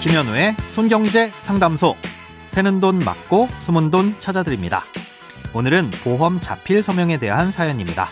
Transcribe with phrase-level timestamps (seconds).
[0.00, 1.94] 김현우의 손경제 상담소.
[2.46, 4.82] 새는 돈 맞고 숨은 돈 찾아드립니다.
[5.54, 8.08] 오늘은 보험 자필 서명에 대한 사연입니다.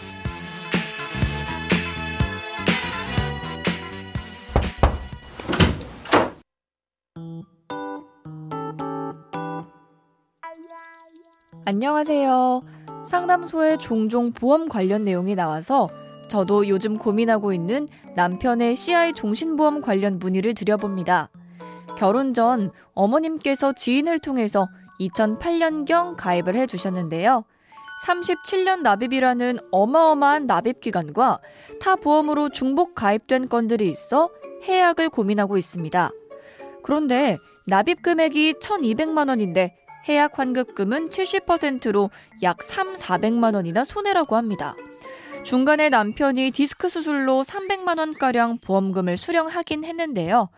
[11.64, 12.62] 안녕하세요.
[13.06, 15.88] 상담소에 종종 보험 관련 내용이 나와서
[16.28, 21.30] 저도 요즘 고민하고 있는 남편의 CI 종신보험 관련 문의를 드려봅니다.
[21.98, 24.68] 결혼 전 어머님께서 지인을 통해서
[25.00, 27.42] 2008년경 가입을 해 주셨는데요.
[28.06, 31.40] 37년 납입이라는 어마어마한 납입 기간과
[31.80, 34.30] 타 보험으로 중복 가입된 건들이 있어
[34.62, 36.10] 해약을 고민하고 있습니다.
[36.84, 39.74] 그런데 납입 금액이 1,200만 원인데
[40.08, 42.10] 해약 환급금은 70%로
[42.44, 44.76] 약 3, 400만 원이나 손해라고 합니다.
[45.42, 50.48] 중간에 남편이 디스크 수술로 300만 원가량 보험금을 수령하긴 했는데요.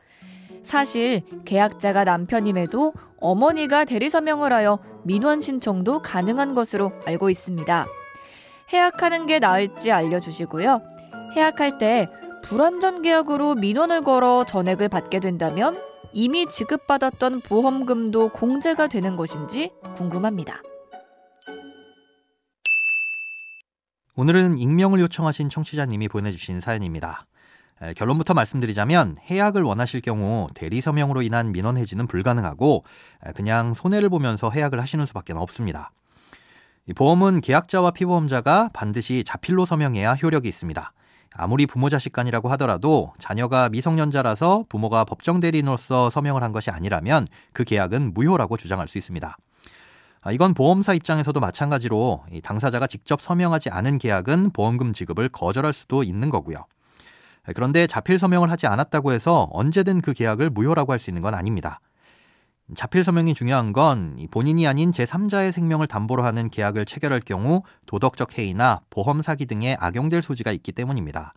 [0.63, 7.87] 사실 계약자가 남편임에도 어머니가 대리서명을 하여 민원 신청도 가능한 것으로 알고 있습니다.
[8.73, 10.81] 해약하는 게 나을지 알려주시고요.
[11.37, 12.07] 해약할 때
[12.45, 15.81] 불완전 계약으로 민원을 걸어 전액을 받게 된다면
[16.13, 20.63] 이미 지급받았던 보험금도 공제가 되는 것인지 궁금합니다.
[24.17, 27.27] 오늘은 익명을 요청하신 청취자님이 보내주신 사연입니다.
[27.97, 32.85] 결론부터 말씀드리자면 해약을 원하실 경우 대리 서명으로 인한 민원 해지는 불가능하고
[33.35, 35.91] 그냥 손해를 보면서 해약을 하시는 수밖에 없습니다.
[36.95, 40.93] 보험은 계약자와 피보험자가 반드시 자필로 서명해야 효력이 있습니다.
[41.33, 47.65] 아무리 부모 자식 간이라고 하더라도 자녀가 미성년자라서 부모가 법정 대리인으로서 서명을 한 것이 아니라면 그
[47.65, 49.37] 계약은 무효라고 주장할 수 있습니다.
[50.23, 56.29] 아, 이건 보험사 입장에서도 마찬가지로 당사자가 직접 서명하지 않은 계약은 보험금 지급을 거절할 수도 있는
[56.29, 56.67] 거고요.
[57.55, 61.81] 그런데 자필 서명을 하지 않았다고 해서 언제든 그 계약을 무효라고 할 수 있는 건 아닙니다.
[62.75, 68.81] 자필 서명이 중요한 건 본인이 아닌 제3자의 생명을 담보로 하는 계약을 체결할 경우 도덕적 해이나
[68.91, 71.35] 보험 사기 등에 악용될 소지가 있기 때문입니다.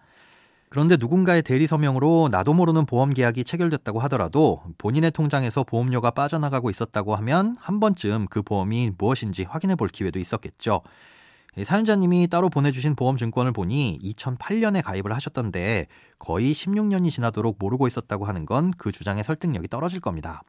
[0.69, 7.15] 그런데 누군가의 대리 서명으로 나도 모르는 보험 계약이 체결됐다고 하더라도 본인의 통장에서 보험료가 빠져나가고 있었다고
[7.15, 10.81] 하면 한 번쯤 그 보험이 무엇인지 확인해 볼 기회도 있었겠죠.
[11.61, 15.85] 사연자님이 따로 보내주신 보험증권을 보니 2008년에 가입을 하셨던데
[16.17, 20.41] 거의 16년이 지나도록 모르고 있었다고 하는 건 그 주장의 설득력이 떨어질 겁니다.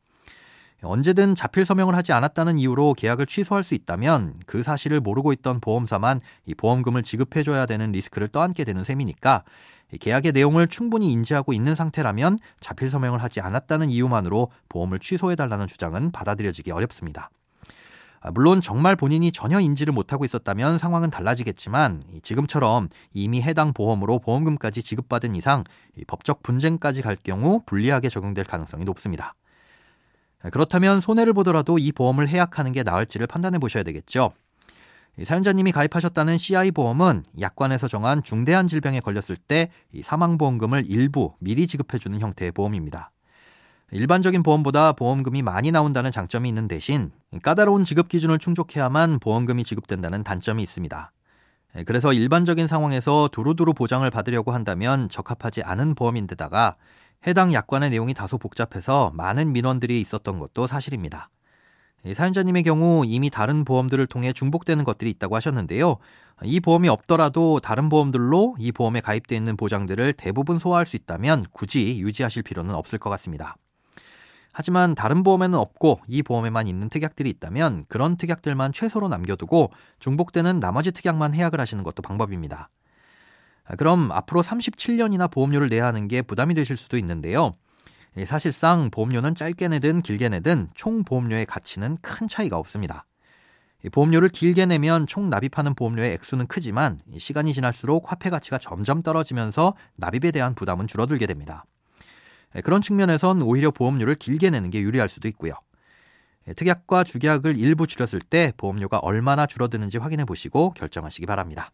[0.83, 6.21] 언제든 자필 서명을 하지 않았다는 이유로 계약을 취소할 수 있다면 그 사실을 모르고 있던 보험사만
[6.47, 9.45] 이 보험금을 지급해줘야 되는 리스크를 떠안게 되는 셈이니까
[10.01, 16.71] 계약의 내용을 충분히 인지하고 있는 상태라면 자필 서명을 하지 않았다는 이유만으로 보험을 취소해달라는 주장은 받아들여지기
[16.71, 17.31] 어렵습니다.
[18.25, 24.83] 아, 물론 정말 본인이 전혀 인지를 못하고 있었다면 상황은 달라지겠지만 지금처럼 이미 해당 보험으로 보험금까지
[24.83, 25.63] 지급받은 이상
[26.07, 29.35] 법적 분쟁까지 갈 경우 불리하게 적용될 가능성이 높습니다.
[30.51, 34.33] 그렇다면 손해를 보더라도 이 보험을 해약하는 게 나을지를 판단해 보셔야 되겠죠.
[35.23, 39.69] 사연자님이 가입하셨다는 CI 보험은 약관에서 정한 중대한 질병에 걸렸을 때
[40.03, 43.11] 사망보험금을 일부 미리 지급해주는 형태의 보험입니다.
[43.95, 47.13] 일반적인 보험보다 보험금이 많이 나온다는 장점이 있는 대신
[47.43, 51.13] 까다로운 지급 기준을 충족해야만 보험금이 지급된다는 단점이 있습니다.
[51.87, 56.75] 그래서 일반적인 상황에서 두루두루 보장을 받으려고 한다면 적합하지 않은 보험인데다가
[57.29, 61.31] 해당 약관의 내용이 다소 복잡해서 많은 민원들이 있었던 것도 사실입니다.
[62.13, 65.99] 사연자님의 경우 이미 다른 보험들을 통해 중복되는 것들이 있다고 하셨는데요.
[66.43, 72.01] 이 보험이 없더라도 다른 보험들로 이 보험에 가입되어 있는 보장들을 대부분 소화할 수 있다면 굳이
[72.01, 73.55] 유지하실 필요는 없을 것 같습니다.
[74.55, 80.93] 하지만 다른 보험에는 없고 이 보험에만 있는 특약들이 있다면 그런 특약들만 최소로 남겨두고 중복되는 나머지
[80.93, 82.71] 특약만 해약을 하시는 것도 방법입니다.
[83.65, 87.57] 아, 그럼 앞으로 37년이나 보험료를 내야 하는 게 부담이 되실 수도 있는데요.
[88.17, 93.07] 예, 사실상 보험료는 짧게 내든 길게 내든 총 보험료의 가치는 큰 차이가 없습니다.
[93.91, 100.31] 보험료를 길게 내면 총 납입하는 보험료의 액수는 크지만 시간이 지날수록 화폐 가치가 점점 떨어지면서 납입에
[100.31, 101.65] 대한 부담은 줄어들게 됩니다.
[102.57, 105.55] 예, 그런 측면에선 오히려 보험료를 길게 내는 게 유리할 수도 있고요.
[106.49, 111.71] 예, 특약과 주계약을 일부 줄였을 때 보험료가 얼마나 줄어드는지 확인해 보시고 결정하시기 바랍니다.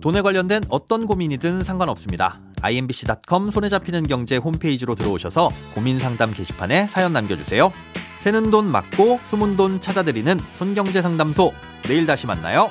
[0.00, 2.40] 돈에 관련된 어떤 고민이든 상관없습니다.
[2.62, 7.72] imbc.com 손에 잡히는 경제 홈페이지로 들어오셔서 고민 상담 게시판에 사연 남겨주세요.
[8.20, 11.52] 새는 돈 맞고 숨은 돈 찾아드리는 손경제 상담소.
[11.84, 12.70] 내일 다시 만나요.